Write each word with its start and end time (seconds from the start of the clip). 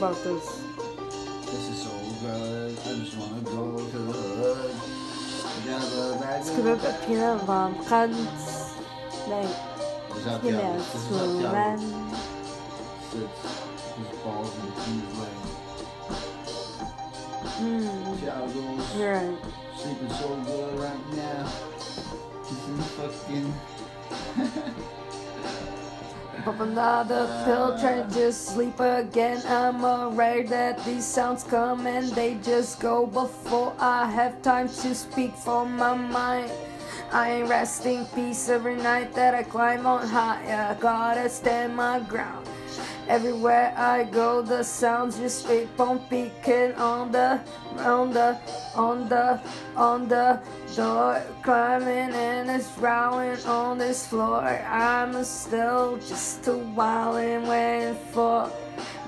about 0.00 0.16
this? 0.24 0.46
This 1.44 1.68
is 1.68 1.82
so 1.82 1.90
good. 2.22 2.72
I 2.78 2.94
just 3.04 3.16
wanna 3.18 3.42
go 3.42 3.76
to 3.76 3.98
the 3.98 4.12
hood. 4.12 4.74
Together, 5.56 6.18
back 6.20 6.44
Skulle 6.44 6.72
att 6.72 7.06
kina 7.06 7.36
var 7.46 7.72
kans... 7.88 8.74
Nej, 9.28 9.48
Is 10.16 10.24
that 10.24 10.42
kina 10.42 10.58
the 10.58 10.78
This 10.78 10.94
is 10.94 11.08
that 11.08 11.10
the 11.10 11.26
sulan. 11.26 11.80
Sits 13.10 13.40
his 13.96 14.10
balls 14.24 14.52
in 14.56 14.60
between 14.70 15.00
his 15.04 15.14
legs. 15.20 15.50
Hmm, 17.58 17.88
Thiago's 18.20 18.88
right. 18.96 19.36
sleeping 19.76 20.12
so 20.20 20.28
good 20.46 20.74
right 20.80 21.04
now. 21.16 21.44
He's 22.48 22.64
in 22.68 22.78
fucking. 22.96 23.48
Pop 26.44 26.60
another 26.60 27.26
pill, 27.44 27.78
try 27.78 28.00
to 28.00 28.08
just 28.14 28.46
sleep 28.54 28.80
again. 28.80 29.42
I'm 29.46 29.84
aware 29.84 30.42
that 30.44 30.82
these 30.86 31.04
sounds 31.04 31.44
come 31.44 31.86
and 31.86 32.08
they 32.12 32.38
just 32.42 32.80
go 32.80 33.06
before 33.06 33.74
I 33.78 34.10
have 34.10 34.40
time 34.40 34.68
to 34.68 34.94
speak 34.94 35.34
for 35.34 35.66
my 35.66 35.94
mind. 35.94 36.50
I 37.12 37.30
ain't 37.32 37.48
resting 37.50 38.06
peace 38.14 38.48
every 38.48 38.76
night 38.76 39.12
that 39.14 39.34
I 39.34 39.42
climb 39.42 39.84
on 39.84 40.06
high. 40.06 40.70
I 40.70 40.80
gotta 40.80 41.28
stand 41.28 41.76
my 41.76 42.00
ground. 42.00 42.46
Everywhere 43.10 43.74
I 43.76 44.04
go, 44.04 44.40
the 44.40 44.62
sounds 44.62 45.18
just 45.18 45.48
keep 45.48 45.80
on 45.80 45.98
peeking 46.08 46.74
on 46.74 47.10
the, 47.10 47.40
on 47.78 48.12
the, 48.12 48.38
on 48.76 49.08
the, 49.08 49.40
on 49.74 50.06
the 50.06 50.40
door. 50.76 51.20
Climbing 51.42 52.14
and 52.14 52.48
it's 52.48 52.70
rowing 52.78 53.36
on 53.46 53.78
this 53.78 54.06
floor. 54.06 54.44
I'm 54.44 55.24
still 55.24 55.96
just 55.96 56.46
a 56.46 56.56
while 56.56 57.16
and 57.16 57.48
waiting 57.48 57.98
for 58.12 58.48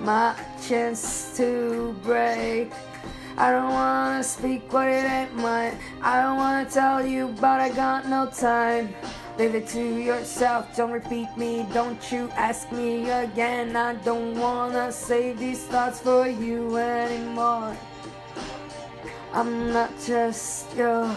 my 0.00 0.34
chance 0.66 1.36
to 1.36 1.94
break. 2.02 2.72
I 3.38 3.52
don't 3.52 3.70
wanna 3.70 4.24
speak 4.24 4.72
what 4.72 4.88
it 4.88 5.08
ain't 5.08 5.36
mine. 5.36 5.78
I 6.02 6.22
don't 6.22 6.38
wanna 6.38 6.68
tell 6.68 7.06
you, 7.06 7.28
but 7.40 7.60
I 7.60 7.68
got 7.68 8.08
no 8.08 8.26
time. 8.26 8.96
Leave 9.38 9.54
it 9.54 9.66
to 9.68 9.82
yourself, 9.82 10.76
don't 10.76 10.92
repeat 10.92 11.28
me, 11.38 11.66
don't 11.72 12.12
you 12.12 12.28
ask 12.36 12.70
me 12.70 13.08
again. 13.10 13.74
I 13.74 13.94
don't 13.94 14.38
wanna 14.38 14.92
save 14.92 15.38
these 15.38 15.64
thoughts 15.64 16.00
for 16.00 16.28
you 16.28 16.76
anymore. 16.76 17.74
I'm 19.32 19.72
not 19.72 19.90
just 20.06 20.76
your 20.76 21.10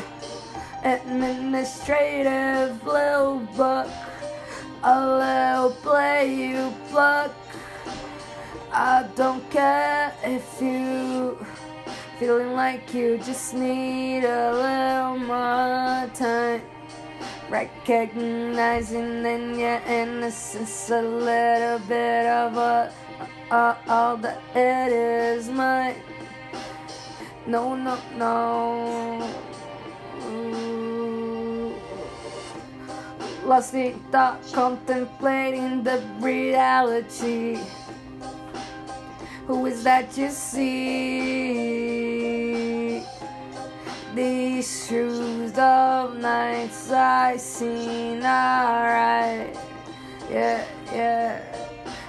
administrative 0.83 2.81
little 2.88 3.39
book, 3.57 3.89
a 4.83 4.95
little 5.17 5.72
play 5.81 6.33
you 6.33 6.73
pluck. 6.89 7.31
I 8.72 9.09
don't 9.16 9.44
care 9.52 10.13
if 10.23 10.61
you 10.61 11.38
feeling 12.17 12.53
like 12.53 12.94
you 12.94 13.17
just 13.17 13.53
need 13.53 14.23
a 14.23 14.53
little 14.53 15.17
more 15.27 16.09
time. 16.13 16.61
Recognizing 17.49 19.25
in 19.25 19.59
your 19.59 19.79
innocence 19.88 20.89
a 20.89 21.01
little 21.01 21.79
bit 21.88 22.25
of 22.25 22.55
what 22.55 22.91
all 23.88 24.17
that 24.17 24.41
it 24.55 24.91
is 24.91 25.49
mine. 25.49 25.95
No, 27.45 27.75
no, 27.75 27.97
no. 28.17 29.29
Lost 33.45 33.75
in 33.75 33.99
thought, 34.11 34.41
contemplating 34.51 35.83
the 35.83 36.01
reality. 36.19 37.59
Who 39.45 39.67
is 39.67 39.83
that 39.83 40.17
you 40.17 40.31
see? 40.31 41.94
These 44.15 44.87
shoes 44.87 45.51
of 45.57 46.17
nights 46.19 46.89
I 46.89 47.35
seen 47.35 48.19
alright. 48.19 49.53
Yeah, 50.31 50.63
yeah. 50.93 51.41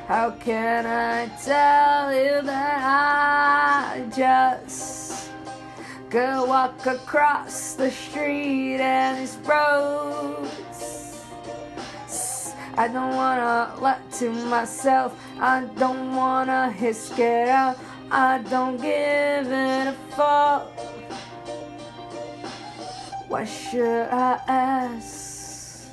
How 0.07 0.31
can 0.31 0.87
I 0.87 1.27
tell 1.43 2.15
you 2.15 2.43
that 2.43 2.81
I 2.81 4.05
just 4.17 5.33
could 6.09 6.47
walk 6.47 6.87
across 6.87 7.75
the 7.75 7.91
street 7.91 8.79
and 8.79 9.19
these 9.19 9.37
roads? 9.39 11.25
I 12.77 12.87
don't 12.87 13.17
wanna 13.17 13.75
lie 13.81 13.99
to 14.19 14.31
myself. 14.31 15.19
I 15.41 15.65
don't 15.77 16.15
wanna 16.15 16.71
hiss 16.71 17.11
it 17.19 17.49
out. 17.49 17.77
I 18.13 18.39
don't 18.49 18.77
give 18.77 19.51
it 19.51 19.89
a 19.89 19.97
fuck. 20.15 20.96
Why 23.29 23.45
should 23.45 24.07
I 24.07 24.39
ask 24.47 25.91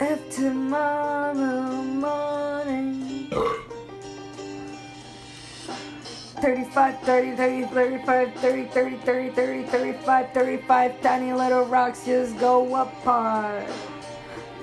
if 0.00 0.34
tomorrow 0.34 1.82
morning 1.84 3.28
35, 6.40 7.00
30, 7.00 7.36
30, 7.36 7.66
35, 7.66 8.34
30, 8.34 8.64
30, 8.64 8.96
30, 8.96 9.30
30, 9.30 9.62
35, 9.64 10.32
35 10.32 11.00
tiny 11.02 11.32
little 11.34 11.66
rocks 11.66 12.06
just 12.06 12.38
go 12.38 12.64
apart. 12.76 13.68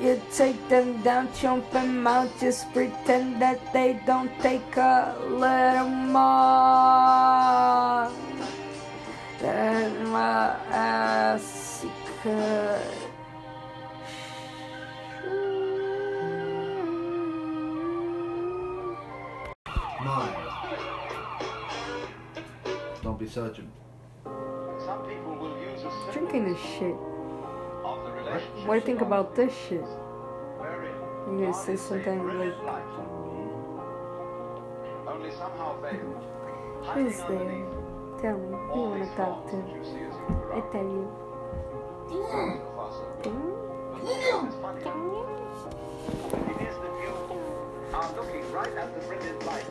You 0.02 0.20
take 0.34 0.58
them 0.70 1.04
down, 1.04 1.28
chomp 1.38 1.70
them 1.70 2.08
out, 2.08 2.30
just 2.40 2.74
pretend 2.74 3.40
that 3.44 3.62
they 3.74 4.00
don't 4.08 4.32
take 4.42 4.76
a 4.76 5.16
little 5.30 5.88
more 6.10 6.32
than 9.42 10.10
my 10.10 10.56
ass 10.72 11.86
could. 12.22 12.82
Mine. 20.04 20.36
Don't 23.04 23.20
be 23.20 23.28
searching. 23.28 23.70
Some 24.24 25.04
people 25.08 25.36
will 25.36 25.58
use 25.60 25.82
a 25.84 26.12
Drinking 26.12 26.46
this 26.54 26.60
shit. 26.60 26.96
of. 27.84 28.66
What 28.66 28.74
do 28.74 28.80
you 28.80 28.82
think 28.82 29.02
about 29.02 29.36
this 29.36 29.54
shit? 29.68 29.82
You 31.28 31.38
gonna 31.40 31.54
say 31.54 31.76
something 31.76 32.20
saved 32.20 32.64
like- 32.64 32.84
only 35.08 35.32
somehow 35.32 35.82
failed. 35.82 36.24
Who's 36.94 37.18
there? 37.24 37.81
Tell 38.22 38.38
me. 38.38 38.50
You 38.50 38.82
wanna 38.82 39.06
these 39.06 39.14
talk 39.16 39.50
to? 39.50 39.58
I 40.54 40.62
tell 40.72 40.84
you. 40.84 41.10
You 42.12 42.22
looking 48.16 48.52
right 48.52 48.74
at 48.78 48.94
the 48.94 49.08
brilliant 49.08 49.46
light 49.48 49.66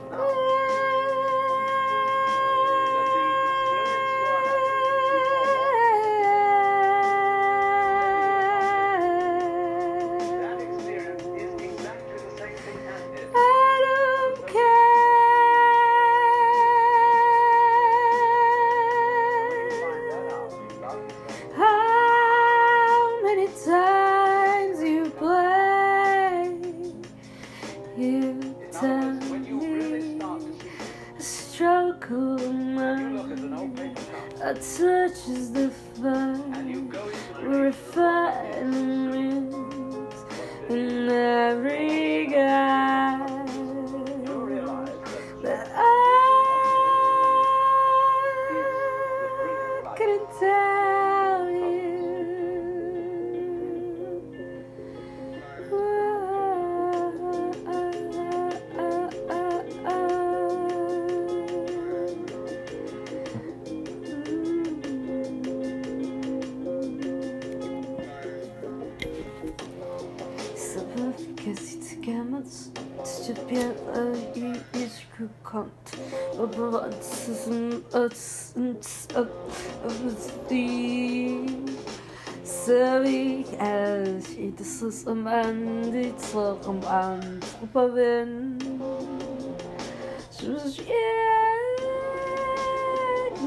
Sorry, 82.45 83.45
als 83.59 84.31
ich 84.31 84.55
das 84.57 84.83
ist 84.83 85.09
am 85.09 85.27
Ende 85.27 86.15
zu 86.17 86.59
am 86.69 86.81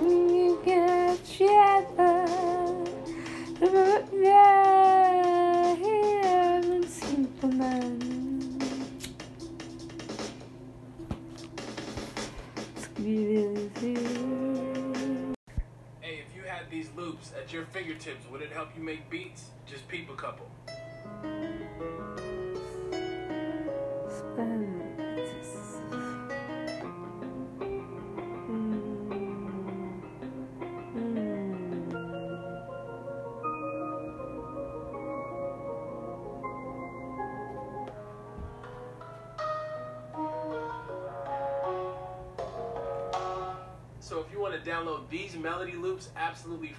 you 0.10 0.60
get 0.66 1.40
yet, 1.40 1.88
but 3.60 4.08
yeah, 4.14 5.76
I'm 6.64 6.84
simple 6.88 7.52
man. 7.52 8.00
It's 12.76 12.88
loops 16.96 17.32
at 17.40 17.52
your 17.54 17.66
fingertips. 17.66 18.26
Would 18.32 18.42
it 18.42 18.52
help 18.52 18.70
you 18.76 18.84
make 18.84 19.10
beats? 19.10 19.50
Just 19.66 19.88
peep 19.88 20.10
a 20.10 20.16
couple. 20.16 20.50
melody 45.44 45.74
loops 45.74 46.10
absolutely. 46.16 46.74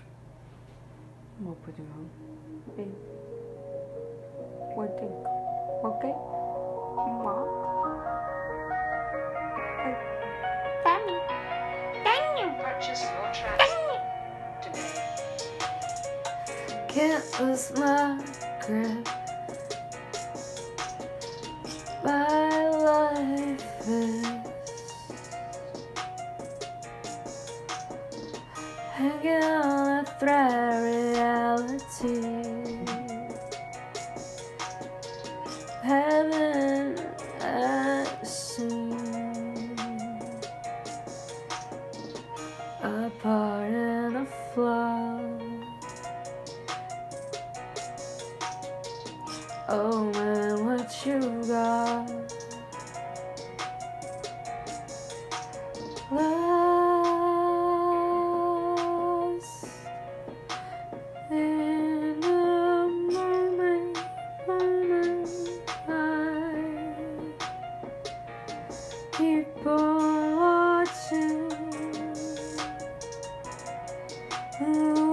Tchau. 74.57 75.04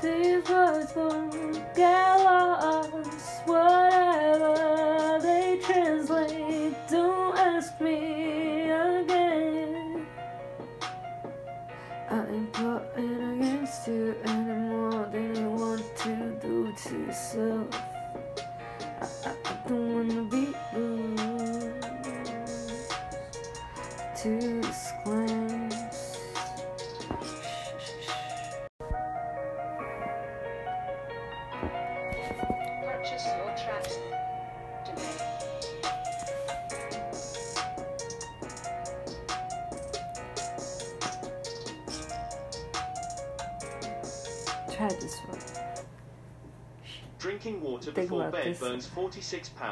The 0.00 0.40
words 0.48 0.94
were 0.94 1.74
gallows 1.74 3.40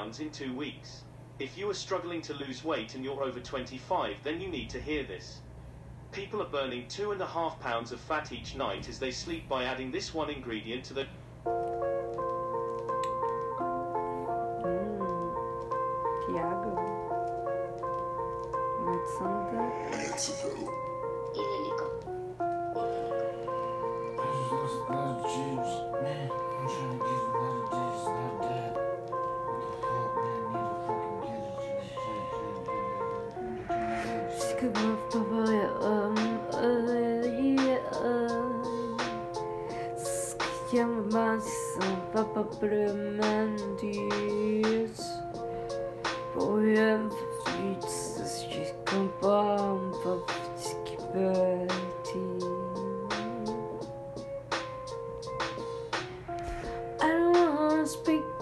pounds 0.06 0.20
in 0.20 0.30
two 0.30 0.54
weeks. 0.54 1.02
If 1.40 1.58
you 1.58 1.68
are 1.68 1.74
struggling 1.74 2.22
to 2.22 2.34
lose 2.34 2.62
weight 2.62 2.94
and 2.94 3.02
you're 3.02 3.24
over 3.24 3.40
25, 3.40 4.14
then 4.22 4.40
you 4.40 4.46
need 4.46 4.70
to 4.70 4.80
hear 4.80 5.02
this. 5.02 5.40
People 6.12 6.40
are 6.40 6.48
burning 6.48 6.86
two 6.86 7.10
and 7.10 7.20
a 7.20 7.26
half 7.26 7.58
pounds 7.58 7.90
of 7.90 7.98
fat 7.98 8.30
each 8.30 8.54
night 8.54 8.88
as 8.88 9.00
they 9.00 9.10
sleep 9.10 9.48
by 9.48 9.64
adding 9.64 9.90
this 9.90 10.14
one 10.14 10.30
ingredient 10.30 10.84
to 10.84 10.94
the... 10.94 11.95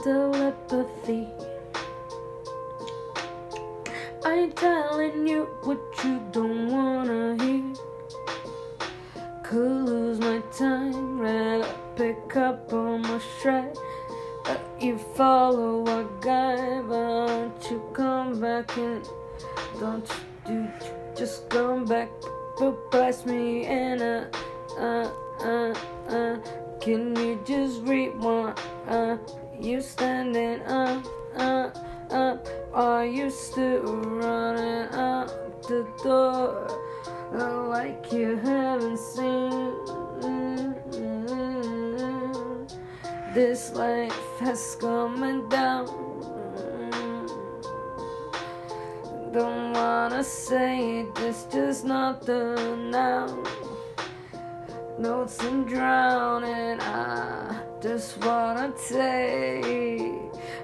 tão 0.05 0.34
Notes 55.35 55.47
and 55.47 55.67
drowning, 55.67 56.81
I 56.81 57.61
just 57.81 58.19
wanna 58.25 58.73
take 58.89 60.05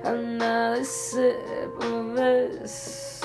another 0.05 0.85
sip 0.85 1.83
of 1.83 2.15
this. 2.15 3.23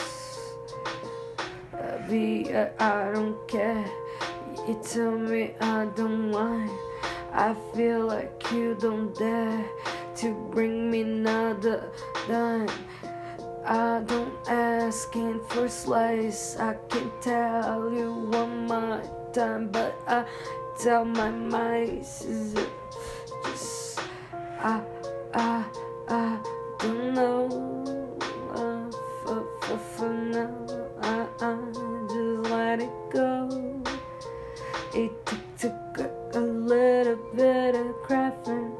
Be, 2.09 2.53
I 2.53 3.11
don't 3.11 3.47
care. 3.47 3.85
You 4.67 4.79
tell 4.81 5.11
me 5.11 5.55
I 5.59 5.85
don't 5.95 6.31
mind. 6.31 6.71
I 7.33 7.55
feel 7.75 8.05
like 8.05 8.51
you 8.51 8.75
don't 8.79 9.13
dare 9.15 9.65
to 10.17 10.33
bring 10.51 10.89
me 10.89 11.01
another 11.01 11.91
dime. 12.27 12.69
I 13.65 14.01
don't 14.05 14.33
ask 14.47 15.15
in 15.15 15.41
for 15.49 15.67
slice. 15.67 16.57
I 16.57 16.75
can 16.89 17.11
tell 17.21 17.91
you 17.91 18.13
one 18.29 18.67
more 18.67 19.01
time, 19.33 19.69
but 19.69 19.95
I 20.07 20.25
tell 20.77 21.05
my 21.05 21.29
it 21.29 22.69
just 23.43 23.99
I 24.59 24.81
I 25.33 25.65
I 26.07 26.39
don't 26.79 27.13
know. 27.13 27.75
Uh, 28.53 28.91
for, 29.23 29.45
for, 29.61 29.77
for 29.77 30.09
now, 30.13 30.53
I, 31.01 31.27
I 31.41 31.57
just 32.07 32.51
let 32.51 32.79
it 32.81 32.91
go. 33.11 33.81
It 34.93 35.25
took, 35.25 35.57
took 35.57 35.97
a, 35.99 36.39
a 36.39 36.39
little 36.39 37.17
bit 37.35 37.75
of 37.75 37.87
crafting, 38.03 38.79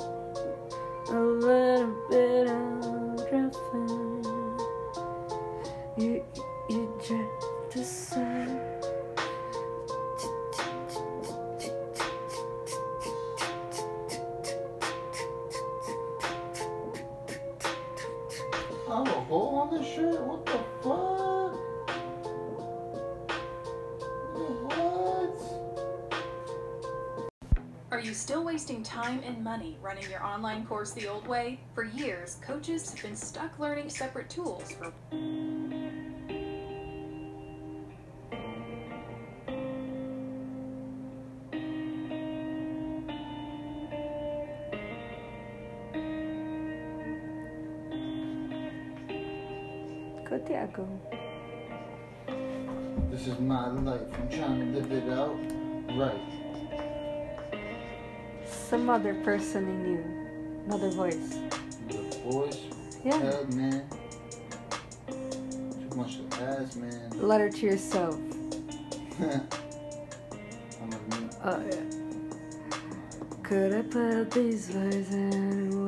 a 1.10 1.20
little 1.20 1.96
bit 2.10 2.48
of 2.48 3.30
drifting. 3.30 4.24
You, 5.98 6.24
you 6.70 7.02
drift 7.06 7.76
aside. 7.76 8.95
On 19.66 19.80
this? 19.80 19.98
What 19.98 20.46
the 20.46 20.60
fuck? 20.82 21.56
What? 24.68 25.40
Are 27.92 28.00
you 28.00 28.14
still 28.14 28.44
wasting 28.44 28.84
time 28.84 29.22
and 29.26 29.44
money 29.44 29.78
running 29.82 30.10
your 30.10 30.24
online 30.24 30.66
course 30.66 30.92
the 30.92 31.08
old 31.08 31.28
way? 31.28 31.60
For 31.74 31.84
years, 31.84 32.38
coaches 32.42 32.92
have 32.92 33.02
been 33.02 33.16
stuck 33.16 33.58
learning 33.58 33.90
separate 33.90 34.30
tools 34.30 34.72
for 34.72 34.94
Go 50.76 50.86
This 53.10 53.28
is 53.28 53.40
my 53.40 53.70
life. 53.70 54.02
I'm 54.14 54.30
trying 54.30 54.60
to 54.60 54.80
live 54.80 54.92
it 54.92 55.10
out 55.10 55.38
right. 55.98 56.20
Some 58.46 58.90
other 58.90 59.14
person 59.24 59.70
in 59.70 59.86
you. 59.94 60.04
Another 60.66 60.90
voice. 60.90 61.38
The 61.88 61.98
voice, 62.30 62.60
Yeah. 63.06 63.20
hell, 63.20 63.46
man. 63.54 63.88
Too 65.08 65.96
much 65.96 66.20
of 66.20 66.42
ass, 66.42 66.76
man. 66.76 67.10
Letter 67.22 67.50
to 67.50 67.66
yourself. 67.66 68.16
I'm 69.22 69.30
a 70.82 70.98
new. 71.16 71.30
Oh 71.46 71.64
yeah. 71.72 71.84
Could 73.44 73.74
I 73.74 73.82
put 73.84 74.32
these 74.32 74.70
words 74.72 75.14
anyway? 75.14 75.85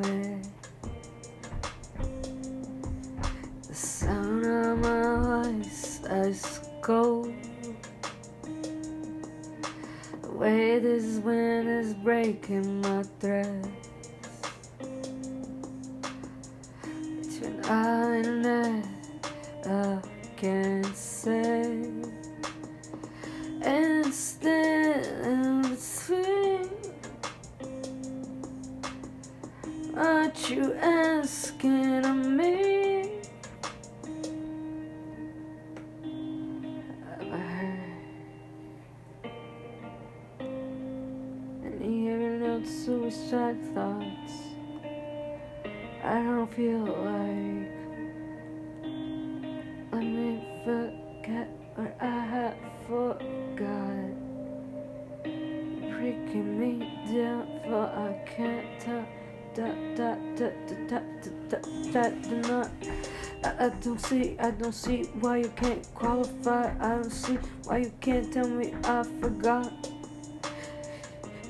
Suicide 42.98 43.58
thoughts? 43.75 44.34
I 46.04 46.16
don't 46.24 46.51
feel 46.54 46.80
like 46.80 47.75
let 49.92 50.04
me 50.04 50.44
forget 50.66 51.48
what 51.75 51.96
I 52.01 52.20
had 52.34 52.56
forgot. 52.88 54.13
Breaking 55.24 56.60
me 56.60 56.72
down 57.13 57.46
for 57.66 57.86
I 57.86 58.13
can't 58.25 58.80
tell 58.80 59.06
that 59.56 59.75
that 59.98 60.20
that 60.38 60.68
that 60.68 60.89
that 60.89 61.50
that 61.50 61.63
that 61.92 62.24
that 62.24 62.48
not 62.50 62.70
I, 63.44 63.66
I 63.66 63.70
don't 63.82 64.01
see 64.01 64.38
I 64.39 64.51
don't 64.51 64.74
see 64.74 65.04
why 65.22 65.38
you 65.38 65.51
can't 65.56 65.88
qualify 65.94 66.74
I 66.80 66.89
don't 66.96 67.12
see 67.12 67.38
why 67.66 67.77
you 67.80 67.92
can't 68.01 68.32
tell 68.34 68.48
me 68.48 68.74
I 68.84 69.04
forgot 69.22 69.97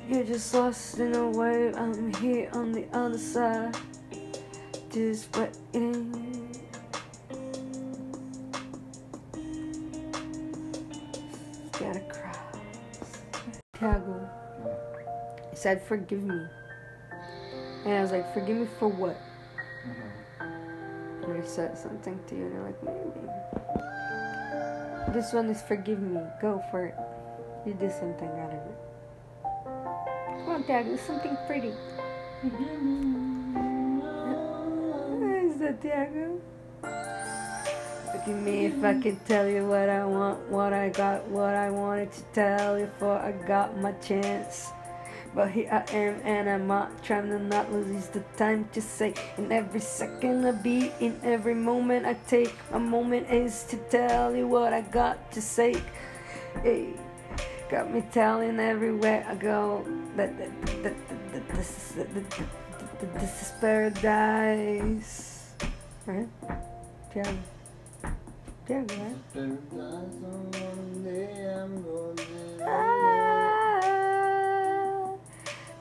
You're 0.09 0.23
just 0.23 0.53
lost 0.53 0.99
in 0.99 1.15
a 1.15 1.29
wave 1.29 1.75
I'm 1.75 2.13
here 2.15 2.49
on 2.53 2.71
the 2.71 2.85
other 2.93 3.17
side 3.17 3.75
Just 4.89 5.35
waiting 5.37 6.49
Gotta 11.73 11.99
cross 12.09 12.37
Tiago 13.73 14.29
said 15.53 15.83
forgive 15.83 16.23
me 16.23 16.47
and 17.87 17.95
I 17.95 18.01
was 18.01 18.11
like, 18.11 18.33
forgive 18.33 18.57
me 18.57 18.67
for 18.79 18.89
what? 18.89 19.15
And 20.41 21.41
I 21.41 21.45
said 21.45 21.77
something 21.77 22.19
to 22.27 22.35
you, 22.35 22.43
and 22.43 22.53
you're 22.53 22.63
like, 22.63 22.83
maybe. 22.83 23.27
This 25.13 25.31
one 25.31 25.49
is 25.49 25.61
forgive 25.61 26.01
me. 26.01 26.19
Go 26.41 26.61
for 26.69 26.87
it. 26.87 26.95
You 27.65 27.73
do 27.75 27.89
something 27.89 28.27
out 28.27 28.49
of 28.49 28.59
it. 28.59 28.77
Come 30.47 30.61
on, 30.61 30.63
Dad, 30.65 30.85
do 30.85 30.95
something 30.95 31.35
pretty. 31.45 31.73
Is 35.43 35.59
that 35.59 35.81
Tiago? 35.81 36.39
asking 38.13 38.45
me 38.45 38.65
if 38.67 38.81
I 38.81 38.93
could 39.01 39.25
tell 39.25 39.45
you 39.45 39.67
what 39.67 39.89
I 39.89 40.05
want, 40.05 40.39
what 40.47 40.71
I 40.71 40.87
got, 40.87 41.27
what 41.27 41.53
I 41.53 41.69
wanted 41.69 42.13
to 42.13 42.21
tell 42.31 42.79
you 42.79 42.85
before 42.85 43.19
I 43.19 43.33
got 43.45 43.77
my 43.77 43.91
chance. 43.93 44.71
But 45.35 45.51
here 45.51 45.67
I 45.69 45.83
am, 45.93 46.21
and 46.23 46.49
I'm 46.49 46.65
not 46.65 47.03
trying 47.03 47.27
to 47.27 47.39
not 47.39 47.69
lose 47.69 48.07
the 48.07 48.21
time 48.37 48.69
to 48.71 48.81
say. 48.81 49.15
In 49.37 49.51
every 49.51 49.81
second 49.81 50.45
I 50.45 50.51
be, 50.51 50.93
in 51.01 51.19
every 51.23 51.55
moment 51.55 52.05
I 52.05 52.13
take, 52.25 52.55
my 52.71 52.77
moment 52.77 53.29
is 53.29 53.63
to 53.65 53.75
tell 53.89 54.33
you 54.33 54.47
what 54.47 54.71
I 54.71 54.79
got 54.79 55.29
to 55.33 55.41
say. 55.41 55.75
Hey, 56.63 56.93
got 57.69 57.93
me 57.93 58.01
telling 58.13 58.61
everywhere 58.61 59.25
I 59.27 59.35
go 59.35 59.85
that, 60.17 60.35
that, 60.39 60.49
that, 60.65 60.83
that, 60.83 60.95
that 61.31 61.47
this, 61.55 61.95
is, 61.95 63.51
paradise. 63.61 65.53
Right? 66.07 66.27
Tiago. 67.13 67.37
Tiago, 68.65 68.95
right? 68.95 69.15
Paradise 69.33 70.17
on 70.25 70.51
one 70.51 71.03
day 71.03 71.45
I'm 71.53 71.83
gonna 71.83 72.67
Ah, 72.67 73.81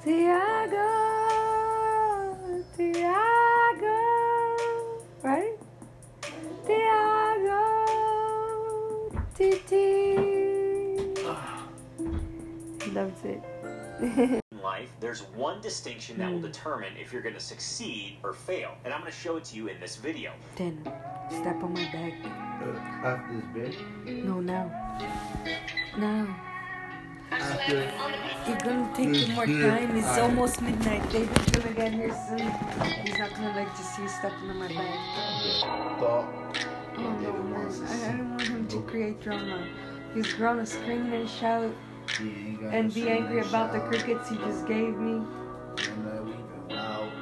Tiago, 0.04 0.90
Tiago, 2.76 4.00
right? 5.22 5.56
Tiago, 6.66 7.62
Titi. 9.34 9.96
He 12.84 12.90
loves 12.90 13.24
it. 13.24 13.55
In 14.00 14.40
life, 14.62 14.90
there's 15.00 15.22
one 15.22 15.60
distinction 15.60 16.18
that 16.18 16.30
will 16.30 16.38
hmm. 16.38 16.46
determine 16.46 16.92
if 17.00 17.12
you're 17.12 17.22
going 17.22 17.34
to 17.34 17.40
succeed 17.40 18.18
or 18.22 18.32
fail, 18.32 18.74
and 18.84 18.92
I'm 18.92 19.00
going 19.00 19.12
to 19.12 19.18
show 19.18 19.36
it 19.36 19.44
to 19.44 19.56
you 19.56 19.68
in 19.68 19.80
this 19.80 19.96
video. 19.96 20.32
then 20.56 20.80
step 21.30 21.62
on 21.62 21.72
my 21.72 21.84
back. 21.92 22.14
Uh, 22.24 23.06
after 23.06 23.42
this 23.54 23.74
bit, 23.74 24.24
No, 24.24 24.40
now. 24.40 24.70
Now. 25.96 26.36
after 27.30 27.90
It's 28.46 28.62
gonna 28.62 28.92
take 28.94 29.28
you 29.28 29.34
more 29.34 29.46
hmm. 29.46 29.62
time. 29.62 29.96
It's 29.96 30.14
hmm. 30.14 30.22
almost 30.22 30.62
midnight. 30.62 31.10
David's 31.10 31.50
gonna 31.50 31.74
get 31.74 31.92
here 31.92 32.14
soon. 32.28 32.38
He's 33.04 33.18
not 33.18 33.30
gonna 33.34 33.56
like 33.56 33.74
to 33.76 33.82
see 33.82 34.02
you 34.02 34.08
stepping 34.08 34.50
on 34.50 34.56
my 34.58 34.68
back. 34.68 35.98
thought, 35.98 36.56
Oh 36.98 37.02
no, 37.02 37.20
David 37.20 37.44
man. 37.44 37.70
I, 37.86 38.08
I 38.08 38.16
don't 38.16 38.30
want 38.30 38.42
him 38.42 38.68
to 38.68 38.76
oh. 38.76 38.82
create 38.82 39.20
drama. 39.20 39.66
He's 40.14 40.32
gonna 40.34 40.64
scream 40.64 41.12
and 41.12 41.28
shout 41.28 41.62
he 41.62 41.62
ain't 41.62 41.70
got 41.70 41.85
and 42.20 42.92
be 42.94 43.08
angry 43.08 43.40
about 43.40 43.72
the 43.72 43.80
crickets 43.80 44.30
he 44.30 44.36
just 44.36 44.66
gave 44.66 44.96
me. 44.96 45.20
Weep 45.76 46.36
it 46.68 46.76
out. 46.76 47.12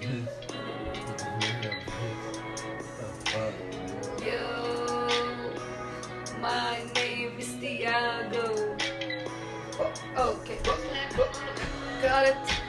He's 0.00 0.39
Gotta 12.02 12.30
it 12.30 12.59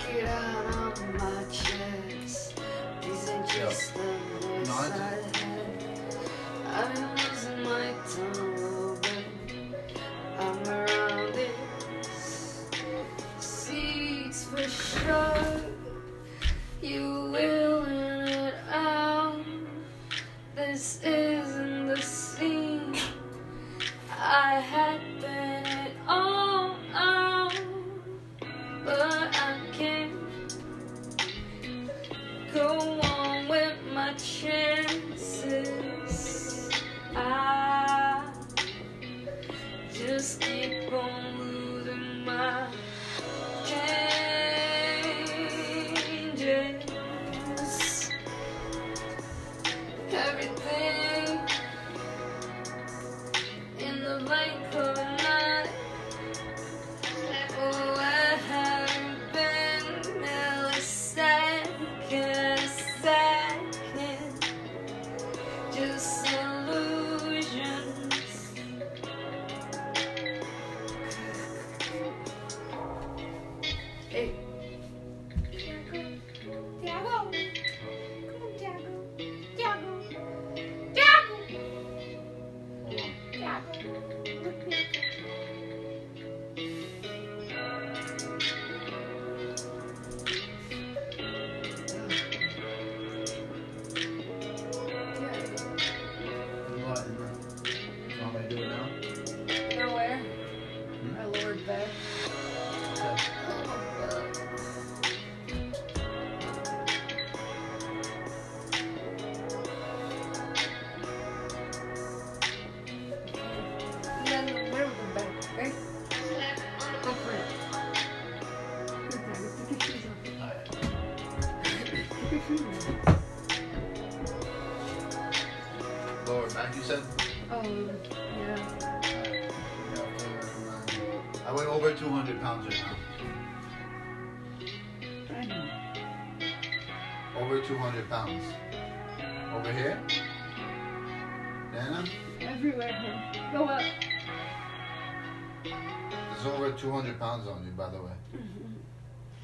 200 146.81 147.19
pounds 147.19 147.47
on 147.47 147.63
you, 147.63 147.71
by 147.71 147.89
the 147.89 148.01
way. 148.01 148.11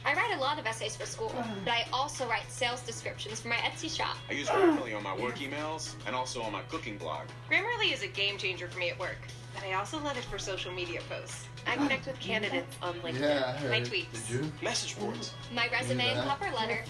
I 0.06 0.14
write 0.14 0.36
a 0.36 0.40
lot 0.40 0.58
of 0.58 0.66
essays 0.66 0.96
for 0.96 1.06
school, 1.06 1.34
but 1.66 1.72
I 1.72 1.86
also 1.92 2.28
write 2.28 2.50
sales 2.50 2.82
descriptions 2.82 3.42
for 3.42 3.50
my 3.50 3.56
Etsy 3.56 3.94
shop. 3.94 4.16
I 4.30 4.34
use 4.34 4.48
Grammarly 4.48 4.96
on 4.96 5.04
my 5.04 5.16
work 5.18 5.36
emails 5.36 5.96
and 6.06 6.16
also 6.16 6.42
on 6.42 6.54
my 6.54 6.62
cooking 6.70 6.98
blog. 6.98 7.28
Grammarly 7.50 7.92
is 7.94 8.04
a 8.04 8.08
game 8.08 8.38
changer 8.38 8.68
for 8.70 8.80
me 8.80 8.90
at 8.90 8.98
work, 9.00 9.18
but 9.54 9.64
I 9.66 9.74
also 9.74 10.00
love 10.00 10.18
it 10.18 10.24
for 10.24 10.40
social 10.40 10.72
media 10.72 11.02
posts. 11.10 11.48
I 11.68 11.76
connect 11.76 12.08
with 12.08 12.18
candidates 12.22 12.74
on 12.82 12.94
LinkedIn. 13.02 13.20
Yeah, 13.20 13.44
I 13.48 13.52
heard. 13.60 13.72
My 13.72 13.82
tweets. 13.82 14.28
Did 14.28 14.36
you? 14.46 14.52
Message 14.62 14.98
boards. 14.98 15.34
My 15.54 15.68
resume 15.74 16.08
and 16.08 16.22
cover 16.30 16.56
letter. 16.56 16.84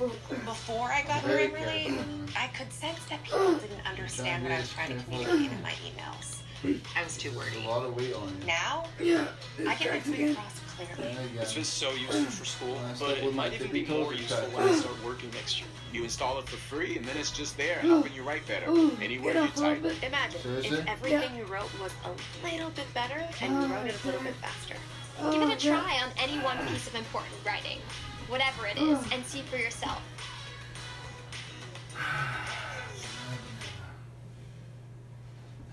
Before 0.46 0.92
I 0.92 1.02
got 1.02 1.24
Grammarly. 1.24 2.00
I 2.38 2.48
could 2.48 2.72
sense 2.72 3.04
that 3.10 3.24
people 3.24 3.56
didn't 3.56 3.86
understand 3.90 4.44
what 4.44 4.52
I 4.52 4.60
was 4.60 4.72
trying 4.72 4.96
to 4.96 5.04
communicate 5.04 5.52
in 5.52 5.62
my 5.64 5.72
emails. 5.72 6.42
I 6.64 7.04
was 7.04 7.18
too 7.18 7.30
There's 7.30 7.54
wordy. 7.54 7.64
a 7.66 7.68
lot 7.68 7.86
of 7.86 7.96
weight 7.96 8.14
on 8.16 8.28
you. 8.42 8.48
Now, 8.48 8.86
Yeah. 9.00 9.28
I 9.68 9.76
can 9.76 9.92
read 9.94 10.04
three 10.04 10.32
across 10.32 10.60
clearly. 10.76 11.14
Yeah, 11.14 11.20
yeah. 11.36 11.42
It's 11.42 11.54
been 11.54 11.64
so 11.64 11.92
useful 11.92 12.26
for 12.26 12.46
school, 12.46 12.78
but 13.00 13.18
it 13.20 13.34
might 13.36 13.54
even 13.54 13.72
be 13.72 13.86
more 13.86 14.12
toes, 14.12 14.20
useful 14.22 14.44
it's 14.46 14.54
when 14.56 14.68
I 14.70 14.76
start 14.76 15.04
working 15.06 15.30
next 15.32 15.60
year. 15.60 15.68
You 15.94 16.04
install 16.04 16.40
it 16.40 16.48
for 16.50 16.58
free, 16.58 16.98
and 16.98 17.06
then 17.06 17.16
it's 17.18 17.32
just 17.32 17.58
there, 17.58 17.80
helping 17.80 18.14
you 18.14 18.24
write 18.24 18.46
better. 18.48 18.66
Anywhere 19.02 19.34
you 19.36 19.48
type. 19.50 19.82
little. 19.82 20.04
Imagine 20.08 20.42
Seriously? 20.42 20.78
if 20.80 20.88
everything 20.88 21.36
you 21.36 21.44
wrote 21.46 21.70
was 21.80 21.92
a 22.06 22.46
little 22.46 22.70
bit 22.72 22.92
better 22.94 23.24
and 23.42 23.54
you 23.64 23.74
wrote 23.74 23.88
it 23.88 23.96
a 24.04 24.06
little 24.08 24.24
bit 24.24 24.36
faster. 24.36 24.76
Give 25.32 25.42
it 25.42 25.50
Oh, 25.50 25.52
a 25.52 25.56
try 25.58 26.00
on 26.04 26.12
any 26.18 26.40
one 26.44 26.58
piece 26.68 26.88
of 26.88 26.96
important 26.96 27.34
writing, 27.46 27.80
whatever 28.28 28.68
it 28.68 28.78
is, 28.78 29.00
and 29.12 29.24
see 29.26 29.42
for 29.44 29.58
yourself. 29.58 30.02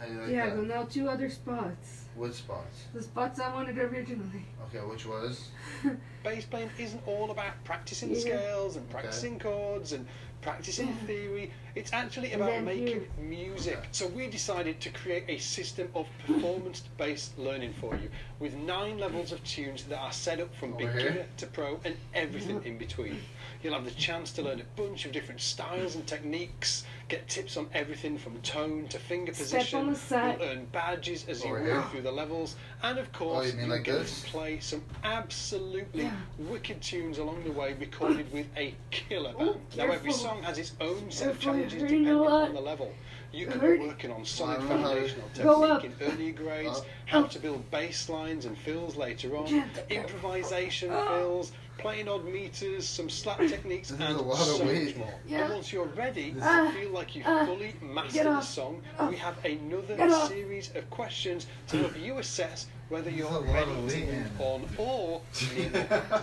How 0.05 0.11
do 0.11 0.14
you 0.17 0.21
like 0.21 0.31
Yeah, 0.31 0.47
that? 0.47 0.57
but 0.57 0.67
now 0.67 0.83
two 0.85 1.09
other 1.09 1.31
spots. 1.31 2.05
What 2.14 2.35
spots? 2.35 2.85
The 2.93 3.03
spots 3.03 3.40
I 3.40 3.53
wanted 3.53 3.79
originally. 3.79 4.45
Okay, 4.69 4.85
which 4.85 5.07
was? 5.07 5.49
Bass 6.23 6.45
playing 6.45 6.71
isn't 6.79 7.03
all 7.07 7.31
about 7.31 7.53
practicing 7.64 8.11
Yeah. 8.11 8.21
scales 8.21 8.77
and 8.77 8.88
practicing 8.90 9.38
chords 9.38 9.93
and 9.93 10.07
practicing 10.43 10.88
Yeah. 10.88 11.07
theory. 11.07 11.53
It's 11.75 11.93
actually 11.93 12.33
about 12.35 12.62
making 12.62 12.87
here. 12.87 13.09
music. 13.19 13.79
Okay. 13.79 13.88
So 13.93 14.07
we 14.09 14.29
decided 14.29 14.79
to 14.83 14.90
create 14.90 15.25
a 15.29 15.38
system 15.38 15.88
of 15.95 16.07
performance-based 16.27 17.38
learning 17.38 17.75
for 17.81 17.97
you 17.97 18.11
with 18.38 18.55
nine 18.55 18.99
levels 18.99 19.33
of 19.33 19.43
tunes 19.43 19.85
that 19.85 19.99
are 19.99 20.12
set 20.12 20.38
up 20.40 20.55
from 20.55 20.75
Over 20.75 20.87
beginner 20.87 21.11
here. 21.12 21.27
to 21.38 21.47
pro 21.47 21.81
and 21.85 21.97
everything 22.12 22.59
mm-hmm. 22.59 22.67
in 22.69 22.79
between. 22.79 23.21
You'll 23.62 23.75
have 23.75 23.87
the 23.87 23.90
chance 23.93 24.31
to 24.33 24.43
learn 24.43 24.61
a 24.61 24.81
bunch 24.81 25.07
of 25.07 25.12
different 25.12 25.40
styles 25.40 25.95
and 25.97 26.07
techniques, 26.07 26.85
get 27.09 27.29
tips 27.29 27.57
on 27.57 27.69
everything 27.75 28.17
from 28.19 28.40
tone 28.43 28.87
to 28.88 28.99
finger 28.99 29.33
Step 29.35 29.45
position. 29.61 29.81
on 29.81 29.90
the 29.90 29.97
side. 29.99 30.38
You'll 30.40 30.49
earn 30.49 30.64
badges 30.73 31.27
as 31.29 31.45
you 31.45 31.51
oh, 31.51 31.55
Over 31.55 31.62
work 31.64 31.73
here. 31.73 31.83
through 31.90 32.03
the 32.03 32.12
levels, 32.12 32.57
and 32.83 32.99
of 32.99 33.12
course, 33.12 33.47
Oh, 33.47 33.47
you 33.49 33.53
mean 33.55 33.67
you'll 33.67 33.77
like 33.77 33.85
get 33.85 33.99
this? 34.01 34.23
to 34.23 34.29
play 34.31 34.59
some 34.61 34.83
absolutely 35.03 36.05
Yeah. 36.05 36.17
wicked 36.38 36.81
tunes 36.83 37.19
along 37.19 37.45
the 37.45 37.53
way, 37.53 37.75
recorded 37.75 38.33
with 38.33 38.47
a 38.57 38.75
killer 38.90 39.33
Ooh, 39.35 39.38
band. 39.53 39.61
Now, 39.77 39.85
every 39.85 39.97
careful. 39.97 40.12
song 40.12 40.43
has 40.43 40.59
its 40.59 40.73
own 40.81 41.11
set 41.11 41.31
of 41.31 41.40
Careful, 41.40 41.53
challenges 41.53 41.73
you 41.75 41.79
depending 41.81 42.05
know 42.05 42.23
what? 42.23 42.49
on 42.49 42.55
the 42.55 42.61
level. 42.61 42.93
You 43.33 43.47
can 43.49 43.59
Hurt. 43.59 43.81
be 43.81 43.87
working 43.87 44.11
on 44.12 44.25
solid 44.25 44.59
I 44.61 44.61
don't 44.61 44.69
know 44.69 44.77
how 44.77 44.95
to- 44.95 45.09
foundational 45.09 45.29
Go 45.43 45.64
up. 45.64 45.83
technique 45.83 46.01
in 46.01 46.12
earlier 46.14 46.33
grades, 46.33 46.79
Up. 46.79 46.87
how 47.07 47.23
to 47.25 47.38
build 47.40 47.69
bass 47.73 48.09
lines 48.09 48.45
and 48.45 48.57
fills 48.57 48.95
later 48.97 49.37
on, 49.37 49.49
Yeah. 49.49 49.67
improvisation 49.90 50.90
Oh. 50.93 51.09
fills, 51.19 51.53
playing 51.85 52.09
odd 52.09 52.25
meters, 52.25 52.88
some 52.88 53.11
slap 53.11 53.37
techniques, 53.55 53.90
and 53.90 54.03
a 54.03 54.12
lot 54.23 54.38
so 54.38 54.64
weight. 54.64 54.87
much 54.87 54.97
more. 54.97 55.14
Yeah. 55.29 55.44
And 55.44 55.53
once 55.53 55.70
you're 55.70 55.85
ready 55.88 56.31
This- 56.31 56.42
Ah. 56.42 56.73
feel 56.75 56.88
like 56.90 57.14
you've 57.14 57.27
Ah. 57.27 57.44
fully 57.44 57.75
mastered 57.83 58.25
the 58.27 58.40
song, 58.40 58.81
Ah. 58.99 59.11
we 59.11 59.16
have 59.16 59.37
another 59.44 59.94
series 60.27 60.75
of 60.75 60.88
questions 60.88 61.47
to 61.68 61.77
help 61.77 61.99
you 62.01 62.16
assess 62.16 62.68
whether 62.88 63.11
you're 63.11 63.29
ready 63.42 63.66
to 63.70 63.81
move 64.07 64.40
on 64.40 64.62
or 64.79 65.20
need 65.57 65.73
more. 65.75 66.23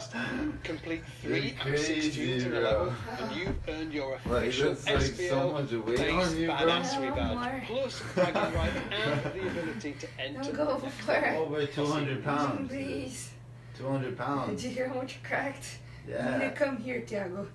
Complete 0.63 1.04
three 1.21 1.50
You're 1.52 1.62
out 1.62 1.67
of 1.74 1.80
six 1.80 1.89
crazy, 2.06 2.12
tunes 2.26 2.43
in 2.43 2.54
a 2.54 2.60
bro. 2.60 2.62
level, 2.69 2.93
and 3.19 3.36
you've 3.36 3.56
earned 3.69 3.93
your 3.93 4.19
Right, 4.26 4.47
official 4.47 4.74
that's 4.74 4.86
like 4.88 5.02
so 5.02 5.12
SBL 5.13 5.86
Bass 5.86 6.34
you. 6.34 6.47
Badassery 6.50 7.15
badge, 7.15 7.67
plus 7.67 8.02
bragging 8.15 8.54
right 8.56 8.71
and 8.91 9.24
the 9.36 9.47
ability 9.47 9.93
to 10.00 10.08
enter. 10.19 10.41
Don't 10.41 10.56
go. 10.56 11.38
Over 11.45 11.65
200 11.67 12.24
pounds. 12.24 12.67
Please. 12.71 13.30
200 13.82 14.17
pounds. 14.17 14.50
Did 14.62 14.70
you 14.70 14.76
hear 14.76 14.88
how 14.89 14.96
much 14.96 15.15
you 15.15 15.20
cracked? 15.28 15.78
You 16.08 16.13
need 16.13 16.20
Yeah. 16.20 16.38
to 16.39 16.52
come 16.52 16.78
here, 16.78 17.02
Tiago. 17.02 17.48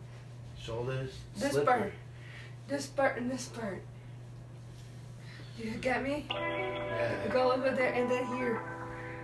Shoulders. 0.61 1.13
This 1.37 1.53
slippery. 1.53 1.67
part. 1.67 1.93
This 2.69 2.87
part 2.87 3.17
and 3.19 3.31
this 3.31 3.47
part. 3.47 3.83
You 5.59 5.71
get 5.81 6.03
me? 6.03 6.27
Yeah. 6.31 7.29
Go 7.31 7.53
over 7.53 7.71
there 7.71 7.93
and 7.95 8.11
then 8.11 8.27
here. 8.37 8.61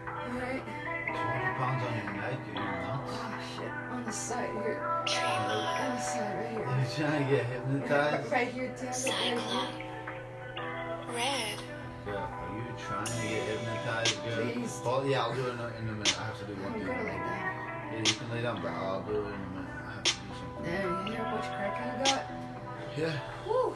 Alright? 0.08 0.62
200 1.06 1.56
pounds 1.56 1.84
on 1.84 1.92
your 1.94 2.12
neck, 2.22 2.38
you're 2.46 2.54
nuts. 2.54 3.10
Oh 3.12 3.34
shit. 3.56 3.70
On 3.90 4.04
the 4.04 4.12
side 4.12 4.50
here. 4.62 4.80
On 4.82 5.04
the 5.04 6.00
side 6.00 6.36
right 6.36 6.50
here. 6.50 6.64
You're 6.64 7.08
trying 7.08 7.24
to 7.24 7.30
get 7.36 7.44
hypnotized? 7.52 8.32
Right 8.32 8.48
here, 8.48 8.70
Tiago. 8.78 9.10
Right 9.10 9.38
here. 9.38 11.14
Red. 11.14 11.58
Girl, 12.06 12.16
are 12.16 12.40
you 12.40 12.41
trying 12.86 13.06
to 13.06 13.12
get 13.12 13.42
hypnotized? 13.48 14.16
Please. 14.24 14.80
Oh, 14.84 15.04
yeah, 15.06 15.22
I'll 15.22 15.34
do 15.34 15.46
it 15.46 15.52
in 15.54 15.58
a, 15.58 15.66
in 15.78 15.88
a 15.88 15.92
minute. 15.92 16.20
I 16.20 16.24
have 16.24 16.38
to 16.40 16.44
do 16.46 16.52
one 16.62 16.72
I'm 16.72 16.78
thing. 16.78 16.86
gonna 16.86 17.02
lay 17.02 17.18
down. 17.18 17.92
Yeah, 17.92 17.98
you 17.98 18.14
can 18.14 18.30
lay 18.30 18.42
down, 18.42 18.62
but 18.62 18.68
I'll 18.72 19.02
do 19.02 19.12
it 19.12 19.18
in 19.18 19.24
a 19.24 19.26
minute. 19.54 19.70
I 19.86 19.92
have 19.92 20.04
to 20.04 20.12
do 20.12 20.18
something. 20.40 20.64
There, 20.64 20.82
you 20.82 21.12
hear 21.12 21.24
how 21.24 21.36
much 21.36 21.44
crack 21.56 21.74
I 21.80 22.04
got? 22.04 22.22
Yeah. 22.96 23.18
Woo! 23.46 23.74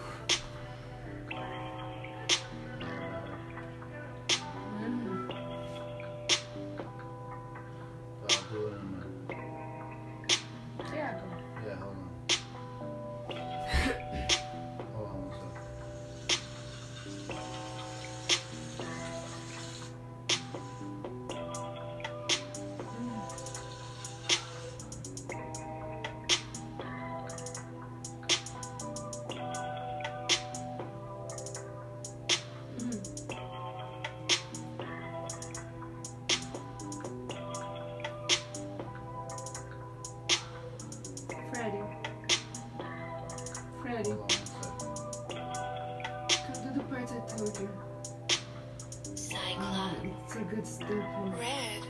It's 50.25 50.37
a 50.37 50.41
good 50.41 50.67
step. 50.67 50.91
in. 50.91 51.33
Red. 51.33 51.83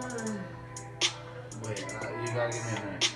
Uh, 0.00 0.32
Wait, 1.64 1.84
uh, 1.84 2.08
you 2.20 2.28
gotta 2.34 2.52
give 2.52 2.64
me 2.64 2.70
a 2.70 2.84
minute. 2.84 3.12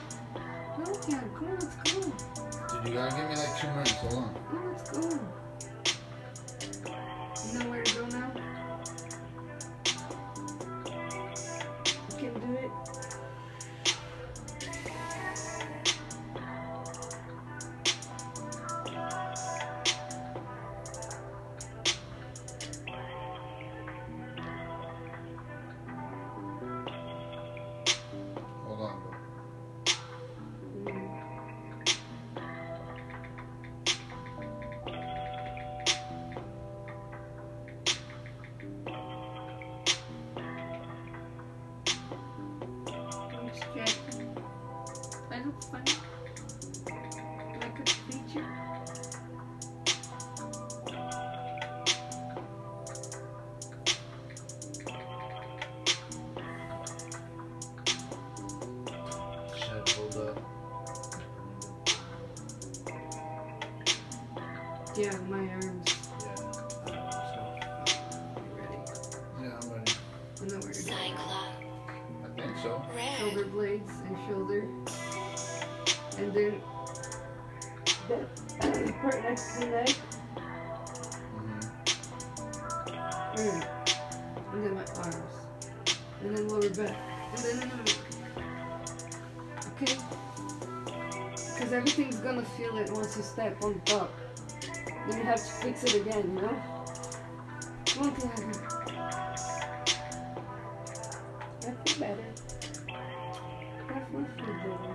no, 0.78 0.84
Tiago, 0.94 1.28
come 1.34 1.48
on, 1.48 1.54
let's 1.54 1.76
go. 1.76 2.00
Dude, 2.02 2.88
you 2.88 2.94
gotta 2.94 3.16
give 3.16 3.28
me 3.28 3.36
like 3.36 3.60
two 3.60 3.68
minutes. 3.68 3.90
Hold 3.92 4.14
on. 4.14 4.34
No, 4.52 4.70
let's 4.72 4.90
go. 4.90 5.41
Everything's 91.82 92.20
gonna 92.20 92.44
feel 92.44 92.78
it 92.78 92.88
once 92.92 93.16
you 93.16 93.24
step 93.24 93.60
on 93.64 93.80
top. 93.84 94.08
Then 95.08 95.18
you 95.18 95.24
have 95.24 95.34
to 95.34 95.42
fix 95.42 95.82
it 95.82 95.94
again, 95.94 96.36
you 96.36 96.42
know? 96.42 96.62
Come 97.86 98.04
on, 98.04 98.14
Tiago. 98.14 98.52
I 101.58 101.74
feel 101.84 101.98
better. 101.98 102.28
I 103.88 103.98
feel 103.98 104.24
feel 104.36 104.54
better. 104.62 104.94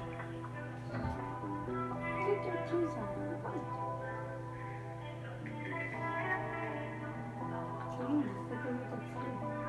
Take 2.25 2.43
your 2.45 2.59
shoes 2.69 2.93
off. 2.93 3.11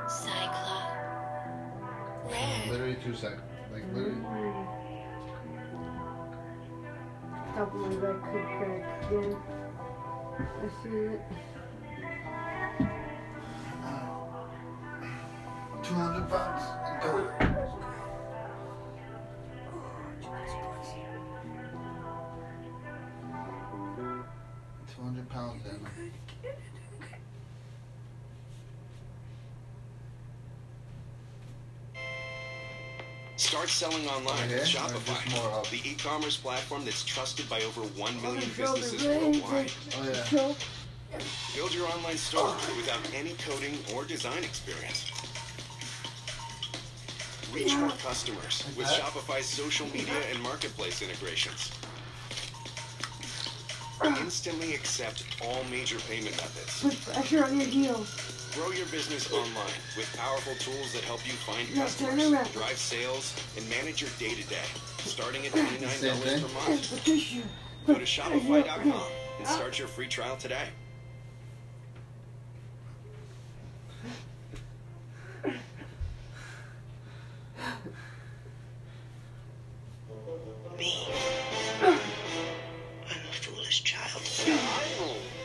Cyclops. 0.09 0.95
Literally 2.71 2.97
two 3.05 3.15
seconds. 3.15 3.43
Like 3.73 3.85
literally. 3.93 4.68
Top 7.59 7.75
of 7.75 7.81
my 7.81 7.89
back 7.89 8.23
could 8.23 8.47
crack 8.57 9.11
again. 9.11 9.37
I 10.39 10.69
see 10.81 10.97
it. 10.97 11.21
Two 15.83 15.95
hundred 15.95 16.27
pounds. 16.31 16.65
Go. 17.03 17.11
Two 24.87 25.03
hundred 25.03 25.29
pounds 25.29 25.65
then. 25.65 25.81
Start 33.39 33.69
selling 33.69 34.05
online 34.09 34.51
Okay, 34.51 34.57
with 34.57 34.75
or 34.75 35.31
more 35.31 35.63
Shopify, 35.63 35.71
the 35.71 35.89
e-commerce 35.89 36.37
platform 36.37 36.85
that's 36.85 37.05
trusted 37.05 37.49
by 37.49 37.61
over 37.63 37.83
1 37.83 38.21
million 38.21 38.51
businesses 38.57 39.07
worldwide. 39.07 39.71
Oh 39.97 40.11
yeah. 40.33 40.53
Build 41.55 41.73
your 41.73 41.87
online 41.87 42.17
store 42.17 42.57
without 42.77 42.99
any 43.15 43.35
coding 43.35 43.79
or 43.95 44.05
design 44.05 44.43
experience. 44.43 45.13
Reach 47.55 47.77
more 47.77 47.91
customers 48.03 48.65
with 48.77 48.89
that? 48.89 49.01
Shopify's 49.01 49.47
social 49.47 49.87
media 49.87 50.21
and 50.33 50.43
marketplace 50.43 51.01
integrations. 51.01 51.71
Instantly 54.21 54.75
accept 54.75 55.25
all 55.45 55.63
major 55.71 55.99
payment 56.01 56.37
methods. 56.37 56.83
Put 56.83 57.15
pressure 57.15 57.45
on 57.45 57.57
your 57.57 57.69
heel. 57.69 58.05
Grow 58.59 58.73
your 58.73 58.87
business 58.87 59.33
online 59.33 59.79
with 59.97 60.13
powerful 60.17 60.55
tools 60.57 60.93
that 60.93 61.05
help 61.05 61.25
you 61.25 61.33
find 61.35 61.73
Now 61.77 61.83
customers, 61.85 62.51
drive 62.53 62.77
sales, 62.77 63.33
and 63.57 63.69
manage 63.71 64.01
your 64.01 64.11
day-to-day, 64.19 64.57
starting 64.99 65.47
at 65.47 65.53
$29 65.53 66.43
per 66.43 66.71
month. 66.71 66.91
the 66.91 66.97
tissue. 66.99 67.43
Go 67.87 67.95
to 67.95 68.01
Shopify.com 68.01 69.03
and 69.39 69.47
start 69.47 69.79
your 69.79 69.87
free 69.87 70.09
trial 70.09 70.37
today. 70.37 70.69
Me. 80.77 81.09
I'm 81.83 81.93
a 83.09 83.33
foolish 83.33 83.83
child. 83.85 84.23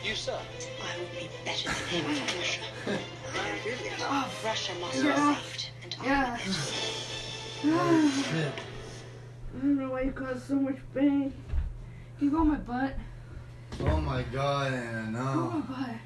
You 0.04 0.14
sir. 0.14 0.38
I 0.82 0.98
will 0.98 1.06
be 1.20 1.28
better 1.44 1.70
than 1.90 2.04
him 2.04 2.14
for 2.26 2.38
Russia. 2.38 2.53
Oh, 4.06 4.30
Russia 4.44 4.72
must 4.80 5.02
Yeah. 5.02 5.34
be 5.34 5.34
saved, 5.40 5.70
and 5.82 5.96
I 6.00 6.06
Yeah. 6.06 6.36
Shit. 8.22 8.52
I 9.56 9.58
don't 9.60 9.78
know 9.78 9.90
why 9.90 10.02
you 10.02 10.12
cause 10.12 10.42
so 10.44 10.54
much 10.56 10.76
pain. 10.94 11.32
You 12.20 12.30
go 12.30 12.44
my 12.44 12.56
butt. 12.56 12.94
Oh 13.80 13.96
my 14.00 14.22
god, 14.24 14.72
Anna, 14.72 15.18
Go 15.18 15.50
my 15.50 15.60
butt. 15.60 15.96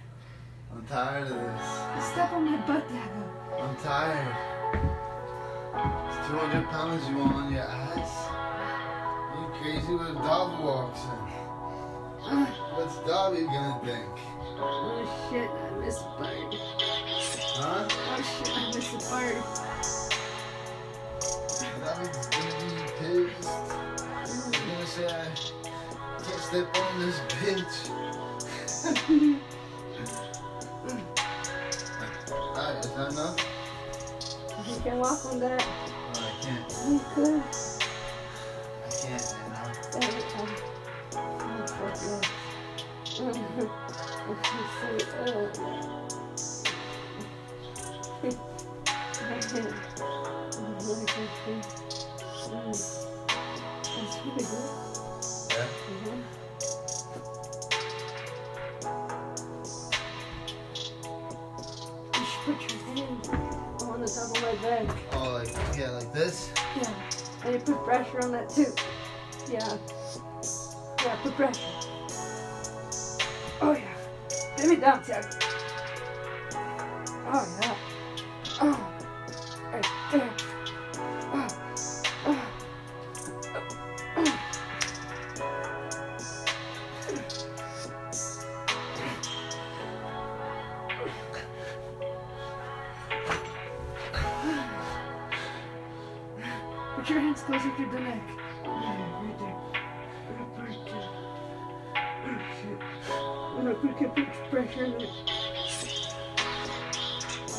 I'm 0.73 0.87
tired 0.87 1.23
of 1.25 1.29
this. 1.35 2.05
Step 2.13 2.33
on 2.33 2.45
my 2.51 2.57
butt, 2.67 2.89
Dago. 2.89 3.61
I'm 3.61 3.77
tired. 3.77 4.37
It's 6.09 6.29
200 6.29 6.69
pounds 6.71 7.09
you 7.09 7.17
want 7.19 7.35
on 7.35 7.53
your 7.53 7.63
ass? 7.63 8.29
Are 8.31 9.41
you 9.41 9.49
crazy 9.61 9.95
when 9.95 10.15
Dobby 10.15 10.63
walks 10.63 11.01
in? 11.01 11.09
What's 12.77 12.97
Dobby 12.99 13.43
gonna 13.43 13.81
think? 13.85 14.07
Oh 14.61 15.29
shit, 15.31 15.49
I 15.51 15.85
missed 15.85 16.03
a 16.03 16.19
bird. 16.19 17.18
Huh? 17.61 17.88
Oh 17.90 18.23
shit, 18.23 18.57
I 18.57 18.71
missed 18.73 18.94
a 18.94 18.99
bird. 19.11 19.42
Dobby's 21.83 22.27
gonna 22.29 22.55
be 22.62 22.77
pissed. 23.01 23.51
He's 24.23 24.61
gonna 24.62 24.87
say 24.87 25.07
I 25.07 25.11
can't 26.23 26.40
step 26.40 26.77
on 26.79 27.01
this 27.01 27.18
bitch. 27.35 27.77
Alright, 32.31 32.85
is 32.85 32.90
that 32.92 33.11
enough? 33.12 33.37
You 34.68 34.77
can 34.81 34.97
walk 35.01 35.27
on 35.27 35.40
that. 35.40 35.59
No, 36.14 36.21
I 36.21 36.23
can't. 36.40 36.66
You 36.88 37.01
could. 37.12 37.42
Mm. 52.49 52.65
That's 52.67 54.17
really 54.25 54.45
good. 54.45 54.71
Yeah? 55.51 55.69
Mhm. 55.89 56.19
You 62.15 62.25
should 62.25 62.43
put 62.45 62.59
your 62.71 62.79
hand 62.97 63.29
on 63.83 64.01
the 64.01 64.07
top 64.09 64.29
of 64.35 64.43
my 64.43 64.55
back. 64.63 64.87
Oh, 65.13 65.43
like, 65.45 65.53
yeah, 65.77 65.91
like 65.91 66.13
this? 66.13 66.51
Yeah. 66.77 66.95
And 67.45 67.55
you 67.55 67.61
put 67.61 67.85
pressure 67.85 68.21
on 68.23 68.33
that 68.33 68.49
too. 68.49 68.73
Yeah. 69.51 69.77
Yeah, 71.05 71.17
put 71.23 71.35
pressure. 71.37 71.61
Oh 73.61 73.73
yeah. 73.73 73.95
Let 74.57 74.69
me 74.69 74.77
down, 74.77 75.03
Tiago. 75.05 75.29
Oh 77.31 77.45
yeah. 77.63 77.68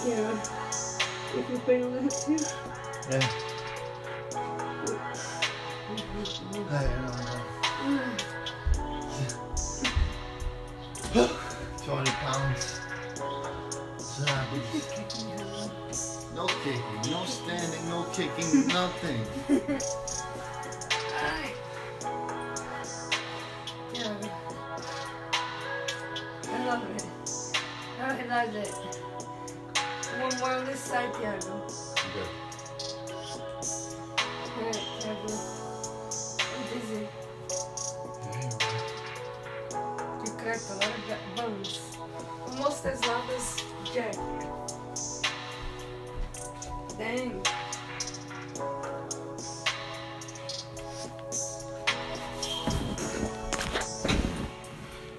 Yeah. 0.07 0.31
If 0.31 1.35
You 1.35 1.43
feel 1.43 1.59
pain 1.59 1.83
on 1.83 1.93
the 1.93 2.01
hip 2.01 2.13
too? 2.13 2.37
Yeah. 3.11 3.19
Hey, 6.69 6.87
no, 7.01 7.09
no. 11.15 11.27
200 11.83 12.13
pounds. 12.13 12.79
Savage. 13.97 14.69
No 16.33 16.45
kicking, 16.63 17.11
no 17.11 17.25
standing, 17.25 17.89
no 17.89 18.03
kicking, 18.13 18.67
nothing. 18.67 19.21
this 31.21 31.48